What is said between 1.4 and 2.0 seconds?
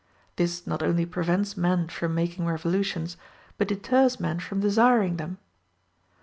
men